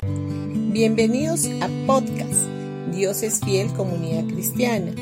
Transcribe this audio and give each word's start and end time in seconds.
Bienvenidos 0.00 1.46
a 1.60 1.68
podcast 1.84 2.46
Dios 2.92 3.24
es 3.24 3.40
fiel 3.40 3.72
comunidad 3.72 4.32
cristiana. 4.32 4.92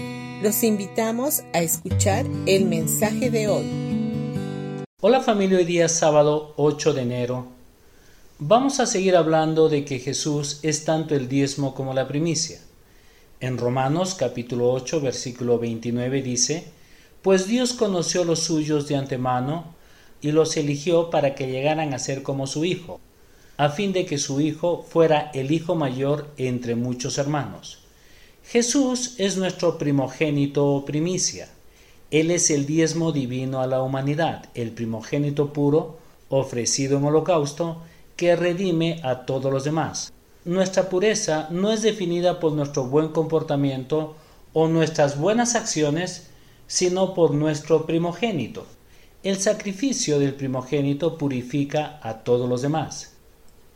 Los 0.42 0.62
invitamos 0.62 1.42
a 1.52 1.60
escuchar 1.60 2.24
el 2.46 2.64
mensaje 2.64 3.30
de 3.30 3.48
hoy. 3.48 3.66
Hola 5.02 5.20
familia, 5.20 5.58
hoy 5.58 5.66
día 5.66 5.90
sábado 5.90 6.54
8 6.56 6.94
de 6.94 7.02
enero. 7.02 7.46
Vamos 8.38 8.80
a 8.80 8.86
seguir 8.86 9.16
hablando 9.16 9.68
de 9.68 9.84
que 9.84 9.98
Jesús 9.98 10.60
es 10.62 10.86
tanto 10.86 11.14
el 11.14 11.28
diezmo 11.28 11.74
como 11.74 11.92
la 11.92 12.08
primicia. 12.08 12.58
En 13.40 13.58
Romanos 13.58 14.14
capítulo 14.14 14.72
8 14.72 15.02
versículo 15.02 15.58
29 15.58 16.22
dice, 16.22 16.64
Pues 17.20 17.46
Dios 17.46 17.74
conoció 17.74 18.24
los 18.24 18.40
suyos 18.40 18.88
de 18.88 18.96
antemano 18.96 19.74
y 20.22 20.32
los 20.32 20.56
eligió 20.56 21.10
para 21.10 21.34
que 21.34 21.48
llegaran 21.48 21.92
a 21.92 21.98
ser 21.98 22.22
como 22.22 22.46
su 22.46 22.64
Hijo, 22.64 22.98
a 23.56 23.70
fin 23.70 23.92
de 23.92 24.04
que 24.04 24.18
su 24.18 24.40
Hijo 24.40 24.84
fuera 24.88 25.30
el 25.34 25.50
Hijo 25.50 25.74
mayor 25.74 26.28
entre 26.36 26.74
muchos 26.74 27.18
hermanos. 27.18 27.78
Jesús 28.44 29.14
es 29.18 29.36
nuestro 29.36 29.78
primogénito 29.78 30.66
o 30.66 30.84
primicia. 30.84 31.48
Él 32.10 32.30
es 32.30 32.50
el 32.50 32.66
diezmo 32.66 33.10
divino 33.10 33.60
a 33.60 33.66
la 33.66 33.82
humanidad, 33.82 34.46
el 34.54 34.70
primogénito 34.70 35.52
puro, 35.52 35.98
ofrecido 36.28 36.98
en 36.98 37.04
holocausto, 37.04 37.82
que 38.14 38.36
redime 38.36 39.00
a 39.02 39.26
todos 39.26 39.52
los 39.52 39.64
demás. 39.64 40.12
Nuestra 40.44 40.88
pureza 40.88 41.48
no 41.50 41.72
es 41.72 41.82
definida 41.82 42.38
por 42.38 42.52
nuestro 42.52 42.84
buen 42.84 43.08
comportamiento 43.08 44.14
o 44.52 44.68
nuestras 44.68 45.18
buenas 45.18 45.56
acciones, 45.56 46.28
sino 46.68 47.14
por 47.14 47.34
nuestro 47.34 47.84
primogénito. 47.84 48.64
El 49.24 49.40
sacrificio 49.40 50.20
del 50.20 50.34
primogénito 50.34 51.18
purifica 51.18 51.98
a 52.00 52.18
todos 52.22 52.48
los 52.48 52.62
demás. 52.62 53.15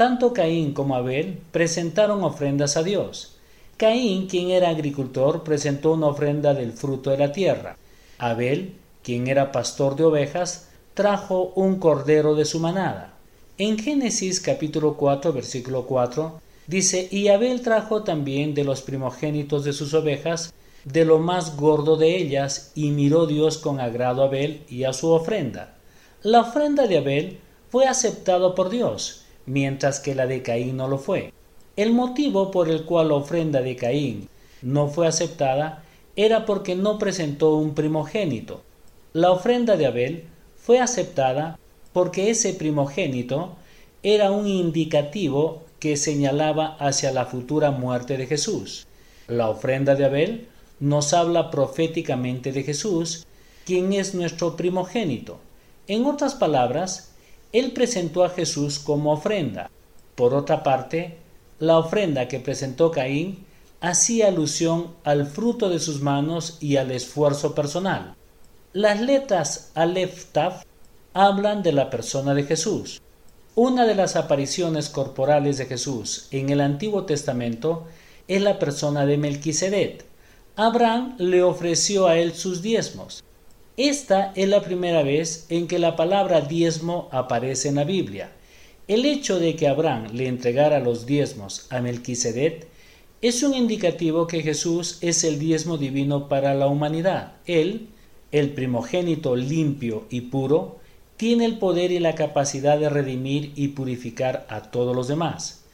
Tanto 0.00 0.32
Caín 0.32 0.72
como 0.72 0.96
Abel 0.96 1.38
presentaron 1.52 2.24
ofrendas 2.24 2.78
a 2.78 2.82
Dios. 2.82 3.36
Caín, 3.76 4.28
quien 4.28 4.48
era 4.48 4.70
agricultor, 4.70 5.44
presentó 5.44 5.92
una 5.92 6.06
ofrenda 6.06 6.54
del 6.54 6.72
fruto 6.72 7.10
de 7.10 7.18
la 7.18 7.32
tierra. 7.32 7.76
Abel, 8.16 8.76
quien 9.02 9.28
era 9.28 9.52
pastor 9.52 9.96
de 9.96 10.04
ovejas, 10.04 10.70
trajo 10.94 11.52
un 11.54 11.78
cordero 11.78 12.34
de 12.34 12.46
su 12.46 12.60
manada. 12.60 13.12
En 13.58 13.78
Génesis 13.78 14.40
capítulo 14.40 14.94
4 14.94 15.34
versículo 15.34 15.84
4 15.84 16.40
dice, 16.66 17.06
y 17.10 17.28
Abel 17.28 17.60
trajo 17.60 18.02
también 18.02 18.54
de 18.54 18.64
los 18.64 18.80
primogénitos 18.80 19.64
de 19.64 19.74
sus 19.74 19.92
ovejas 19.92 20.54
de 20.86 21.04
lo 21.04 21.18
más 21.18 21.58
gordo 21.58 21.98
de 21.98 22.16
ellas, 22.16 22.72
y 22.74 22.90
miró 22.90 23.26
Dios 23.26 23.58
con 23.58 23.80
agrado 23.80 24.22
a 24.22 24.28
Abel 24.28 24.62
y 24.66 24.84
a 24.84 24.94
su 24.94 25.10
ofrenda. 25.10 25.76
La 26.22 26.40
ofrenda 26.40 26.86
de 26.86 26.96
Abel 26.96 27.38
fue 27.68 27.84
aceptada 27.84 28.54
por 28.54 28.70
Dios, 28.70 29.26
mientras 29.50 29.98
que 29.98 30.14
la 30.14 30.26
de 30.26 30.42
Caín 30.42 30.76
no 30.76 30.86
lo 30.86 30.98
fue. 30.98 31.32
El 31.76 31.92
motivo 31.92 32.50
por 32.52 32.68
el 32.68 32.84
cual 32.84 33.08
la 33.08 33.14
ofrenda 33.14 33.60
de 33.62 33.74
Caín 33.74 34.28
no 34.62 34.88
fue 34.88 35.08
aceptada 35.08 35.82
era 36.14 36.46
porque 36.46 36.76
no 36.76 36.98
presentó 36.98 37.56
un 37.56 37.74
primogénito. 37.74 38.62
La 39.12 39.32
ofrenda 39.32 39.76
de 39.76 39.86
Abel 39.86 40.24
fue 40.56 40.78
aceptada 40.78 41.58
porque 41.92 42.30
ese 42.30 42.54
primogénito 42.54 43.56
era 44.04 44.30
un 44.30 44.46
indicativo 44.46 45.64
que 45.80 45.96
señalaba 45.96 46.76
hacia 46.78 47.10
la 47.10 47.26
futura 47.26 47.72
muerte 47.72 48.16
de 48.16 48.26
Jesús. 48.26 48.86
La 49.26 49.48
ofrenda 49.48 49.96
de 49.96 50.04
Abel 50.04 50.48
nos 50.78 51.12
habla 51.12 51.50
proféticamente 51.50 52.52
de 52.52 52.62
Jesús, 52.62 53.26
quien 53.64 53.92
es 53.92 54.14
nuestro 54.14 54.56
primogénito. 54.56 55.40
En 55.88 56.06
otras 56.06 56.34
palabras, 56.34 57.09
él 57.52 57.72
presentó 57.72 58.24
a 58.24 58.30
Jesús 58.30 58.78
como 58.78 59.12
ofrenda. 59.12 59.70
Por 60.14 60.34
otra 60.34 60.62
parte, 60.62 61.18
la 61.58 61.78
ofrenda 61.78 62.28
que 62.28 62.40
presentó 62.40 62.90
Caín 62.90 63.44
hacía 63.80 64.28
alusión 64.28 64.94
al 65.04 65.26
fruto 65.26 65.68
de 65.68 65.78
sus 65.78 66.00
manos 66.00 66.58
y 66.60 66.76
al 66.76 66.90
esfuerzo 66.90 67.54
personal. 67.54 68.14
Las 68.72 69.00
letras 69.00 69.70
Aleph 69.74 70.26
hablan 71.14 71.62
de 71.62 71.72
la 71.72 71.90
persona 71.90 72.34
de 72.34 72.44
Jesús. 72.44 73.00
Una 73.54 73.84
de 73.84 73.94
las 73.94 74.16
apariciones 74.16 74.88
corporales 74.88 75.58
de 75.58 75.66
Jesús 75.66 76.28
en 76.30 76.50
el 76.50 76.60
Antiguo 76.60 77.04
Testamento 77.04 77.86
es 78.28 78.40
la 78.42 78.58
persona 78.58 79.06
de 79.06 79.18
Melquisedec, 79.18 80.04
Abraham 80.56 81.14
le 81.18 81.42
ofreció 81.42 82.06
a 82.06 82.18
él 82.18 82.34
sus 82.34 82.60
diezmos. 82.60 83.24
Esta 83.82 84.34
es 84.36 84.46
la 84.46 84.60
primera 84.60 85.02
vez 85.02 85.46
en 85.48 85.66
que 85.66 85.78
la 85.78 85.96
palabra 85.96 86.42
diezmo 86.42 87.08
aparece 87.12 87.70
en 87.70 87.76
la 87.76 87.84
Biblia. 87.84 88.30
El 88.88 89.06
hecho 89.06 89.40
de 89.40 89.56
que 89.56 89.68
Abraham 89.68 90.08
le 90.12 90.26
entregara 90.26 90.80
los 90.80 91.06
diezmos 91.06 91.66
a 91.70 91.80
Melquisedec 91.80 92.66
es 93.22 93.42
un 93.42 93.54
indicativo 93.54 94.26
que 94.26 94.42
Jesús 94.42 94.98
es 95.00 95.24
el 95.24 95.38
diezmo 95.38 95.78
divino 95.78 96.28
para 96.28 96.52
la 96.52 96.66
humanidad. 96.66 97.36
Él, 97.46 97.88
el 98.32 98.50
primogénito 98.50 99.34
limpio 99.34 100.04
y 100.10 100.20
puro, 100.20 100.78
tiene 101.16 101.46
el 101.46 101.56
poder 101.56 101.90
y 101.90 102.00
la 102.00 102.14
capacidad 102.14 102.78
de 102.78 102.90
redimir 102.90 103.54
y 103.56 103.68
purificar 103.68 104.44
a 104.50 104.60
todos 104.60 104.94
los 104.94 105.08
demás. 105.08 105.64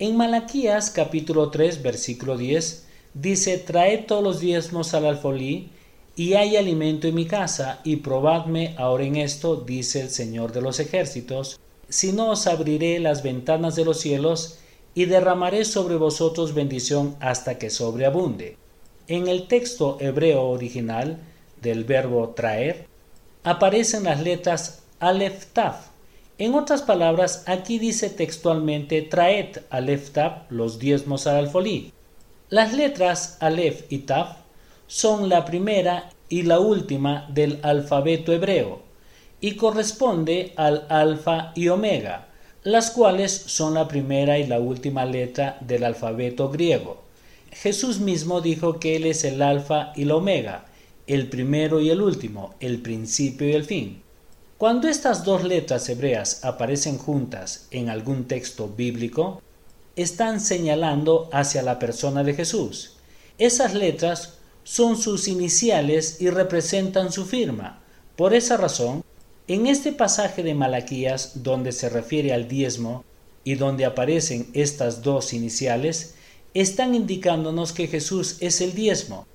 En 0.00 0.16
Malaquías 0.16 0.90
capítulo 0.90 1.50
3 1.50 1.80
versículo 1.80 2.36
10 2.36 2.88
dice, 3.14 3.58
traed 3.58 4.06
todos 4.06 4.24
los 4.24 4.40
diezmos 4.40 4.94
al 4.94 5.06
alfolí, 5.06 5.70
y 6.14 6.34
hay 6.34 6.56
alimento 6.56 7.08
en 7.08 7.14
mi 7.14 7.26
casa, 7.26 7.80
y 7.84 7.96
probadme 7.96 8.74
ahora 8.78 9.04
en 9.04 9.16
esto, 9.16 9.56
dice 9.56 10.00
el 10.00 10.10
Señor 10.10 10.52
de 10.52 10.60
los 10.60 10.78
ejércitos, 10.78 11.58
si 11.88 12.12
no 12.12 12.30
os 12.30 12.46
abriré 12.46 12.98
las 13.00 13.22
ventanas 13.22 13.76
de 13.76 13.84
los 13.84 14.00
cielos, 14.00 14.58
y 14.94 15.06
derramaré 15.06 15.64
sobre 15.64 15.96
vosotros 15.96 16.54
bendición 16.54 17.16
hasta 17.20 17.58
que 17.58 17.70
sobreabunde. 17.70 18.56
En 19.08 19.26
el 19.26 19.48
texto 19.48 19.96
hebreo 20.00 20.44
original 20.44 21.18
del 21.60 21.84
verbo 21.84 22.30
traer, 22.30 22.86
aparecen 23.42 24.04
las 24.04 24.20
letras 24.20 24.82
Aleph 25.00 25.46
Taf. 25.52 25.86
En 26.38 26.54
otras 26.54 26.82
palabras, 26.82 27.44
aquí 27.46 27.78
dice 27.78 28.10
textualmente 28.10 29.02
traed 29.02 29.58
Aleph 29.70 30.10
Taf 30.10 30.50
los 30.50 30.78
diezmos 30.78 31.26
al 31.26 31.36
alfolí. 31.36 31.92
Las 32.50 32.74
letras 32.74 33.38
Aleph 33.40 33.84
y 33.90 33.98
Taf 33.98 34.41
son 34.92 35.30
la 35.30 35.46
primera 35.46 36.10
y 36.28 36.42
la 36.42 36.60
última 36.60 37.26
del 37.30 37.60
alfabeto 37.62 38.30
hebreo 38.30 38.82
y 39.40 39.56
corresponde 39.56 40.52
al 40.56 40.84
alfa 40.90 41.52
y 41.54 41.68
omega, 41.68 42.28
las 42.62 42.90
cuales 42.90 43.32
son 43.32 43.72
la 43.72 43.88
primera 43.88 44.38
y 44.38 44.46
la 44.46 44.60
última 44.60 45.06
letra 45.06 45.56
del 45.62 45.84
alfabeto 45.84 46.50
griego. 46.50 47.00
Jesús 47.52 48.00
mismo 48.00 48.42
dijo 48.42 48.78
que 48.78 48.96
Él 48.96 49.06
es 49.06 49.24
el 49.24 49.40
alfa 49.40 49.94
y 49.96 50.04
la 50.04 50.16
omega, 50.16 50.66
el 51.06 51.30
primero 51.30 51.80
y 51.80 51.88
el 51.88 52.02
último, 52.02 52.54
el 52.60 52.82
principio 52.82 53.48
y 53.48 53.52
el 53.54 53.64
fin. 53.64 54.02
Cuando 54.58 54.88
estas 54.88 55.24
dos 55.24 55.42
letras 55.42 55.88
hebreas 55.88 56.44
aparecen 56.44 56.98
juntas 56.98 57.66
en 57.70 57.88
algún 57.88 58.28
texto 58.28 58.68
bíblico, 58.68 59.40
están 59.96 60.38
señalando 60.38 61.30
hacia 61.32 61.62
la 61.62 61.78
persona 61.78 62.22
de 62.22 62.34
Jesús. 62.34 62.98
Esas 63.38 63.72
letras 63.72 64.38
son 64.64 64.96
sus 64.96 65.28
iniciales 65.28 66.18
y 66.20 66.30
representan 66.30 67.12
su 67.12 67.24
firma. 67.24 67.82
Por 68.16 68.34
esa 68.34 68.56
razón, 68.56 69.04
en 69.48 69.66
este 69.66 69.92
pasaje 69.92 70.42
de 70.42 70.54
Malaquías, 70.54 71.42
donde 71.42 71.72
se 71.72 71.88
refiere 71.88 72.32
al 72.32 72.46
diezmo 72.46 73.04
y 73.44 73.56
donde 73.56 73.84
aparecen 73.84 74.48
estas 74.54 75.02
dos 75.02 75.32
iniciales, 75.32 76.14
están 76.54 76.94
indicándonos 76.94 77.72
que 77.72 77.88
Jesús 77.88 78.36
es 78.40 78.60
el 78.60 78.74
diezmo. 78.74 79.26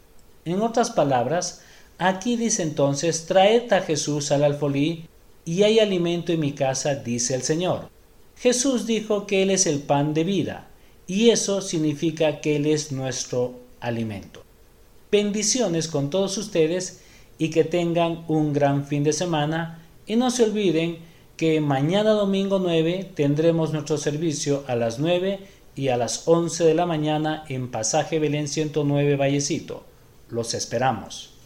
En 0.45 0.61
otras 0.61 0.91
palabras, 0.91 1.61
aquí 1.97 2.37
dice 2.37 2.63
entonces, 2.63 3.25
traed 3.25 3.71
a 3.73 3.81
Jesús 3.81 4.31
al 4.31 4.43
alfolí 4.43 5.07
y 5.43 5.63
hay 5.63 5.79
alimento 5.79 6.31
en 6.31 6.39
mi 6.39 6.53
casa, 6.53 6.95
dice 6.95 7.35
el 7.35 7.41
Señor. 7.41 7.89
Jesús 8.37 8.85
dijo 8.85 9.25
que 9.25 9.43
Él 9.43 9.49
es 9.49 9.65
el 9.65 9.79
pan 9.79 10.13
de 10.13 10.23
vida 10.23 10.69
y 11.07 11.31
eso 11.31 11.61
significa 11.61 12.39
que 12.39 12.55
Él 12.55 12.65
es 12.65 12.91
nuestro 12.91 13.59
alimento. 13.79 14.46
Bendiciones 15.09 15.87
con 15.87 16.09
todos 16.09 16.37
ustedes 16.37 17.01
y 17.37 17.49
que 17.49 17.63
tengan 17.63 18.25
un 18.27 18.51
gran 18.51 18.85
fin 18.85 19.05
de 19.05 19.13
semana 19.13 19.87
y 20.05 20.17
no 20.17 20.31
se 20.31 20.43
olviden 20.43 20.97
que 21.37 21.61
mañana 21.61 22.11
domingo 22.11 22.59
9 22.59 23.11
tendremos 23.15 23.71
nuestro 23.71 23.97
servicio 23.97 24.65
a 24.67 24.75
las 24.75 24.99
9 24.99 25.39
y 25.75 25.89
a 25.89 25.97
las 25.97 26.27
11 26.27 26.65
de 26.65 26.73
la 26.73 26.85
mañana 26.85 27.45
en 27.47 27.69
Pasaje 27.69 28.19
Belén 28.19 28.49
109 28.49 29.15
Vallecito. 29.15 29.85
Los 30.29 30.53
esperamos. 30.53 31.36